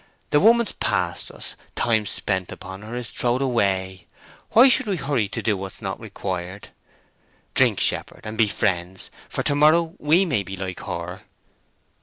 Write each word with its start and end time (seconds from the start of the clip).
The 0.31 0.39
woman's 0.39 0.71
past 0.71 1.29
us—time 1.29 2.07
spent 2.07 2.51
upon 2.51 2.81
her 2.81 2.95
is 2.95 3.07
throwed 3.07 3.43
away: 3.43 4.07
why 4.49 4.67
should 4.67 4.87
we 4.87 4.95
hurry 4.97 5.27
to 5.27 5.43
do 5.43 5.55
what's 5.55 5.79
not 5.79 5.99
required? 5.99 6.69
Drink, 7.53 7.79
shepherd, 7.79 8.21
and 8.23 8.35
be 8.35 8.47
friends, 8.47 9.11
for 9.29 9.43
to 9.43 9.53
morrow 9.53 9.93
we 9.99 10.25
may 10.25 10.41
be 10.41 10.55
like 10.55 10.79
her." 10.79 11.21